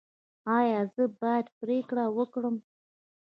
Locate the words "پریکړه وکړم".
1.59-2.55